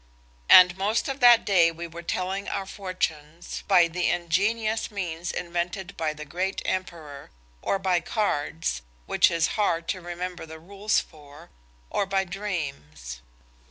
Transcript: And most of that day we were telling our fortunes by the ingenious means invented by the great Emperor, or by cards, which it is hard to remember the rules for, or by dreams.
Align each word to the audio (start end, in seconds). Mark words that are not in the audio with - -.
And 0.49 0.75
most 0.79 1.07
of 1.07 1.19
that 1.19 1.45
day 1.45 1.69
we 1.71 1.85
were 1.85 2.01
telling 2.01 2.49
our 2.49 2.65
fortunes 2.65 3.63
by 3.67 3.87
the 3.87 4.09
ingenious 4.09 4.89
means 4.89 5.31
invented 5.31 5.95
by 5.95 6.11
the 6.11 6.25
great 6.25 6.59
Emperor, 6.65 7.29
or 7.61 7.77
by 7.77 7.99
cards, 7.99 8.81
which 9.05 9.29
it 9.29 9.35
is 9.35 9.47
hard 9.61 9.87
to 9.89 10.01
remember 10.01 10.47
the 10.47 10.57
rules 10.57 10.99
for, 10.99 11.51
or 11.91 12.07
by 12.07 12.23
dreams. 12.23 13.21